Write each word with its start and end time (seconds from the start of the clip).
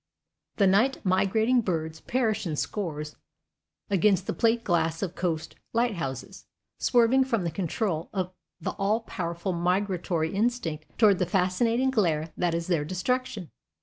The 0.55 0.65
night 0.65 0.97
migrating 1.05 1.61
birds 1.61 1.99
perish 2.01 2.47
in 2.47 2.55
scores 2.55 3.17
against 3.87 4.25
the 4.25 4.33
plate 4.33 4.63
glass 4.63 5.03
of 5.03 5.13
coast 5.13 5.53
lighthouses, 5.73 6.47
swerving 6.79 7.25
from 7.25 7.43
the 7.43 7.51
control 7.51 8.09
of 8.11 8.33
the 8.59 8.71
all 8.71 9.01
powerful 9.01 9.53
migratory 9.53 10.33
instinct 10.33 10.85
toward 10.97 11.19
the 11.19 11.27
fascinating 11.27 11.91
glare 11.91 12.31
that 12.35 12.55
is 12.55 12.65
their 12.65 12.83
destruction. 12.83 13.51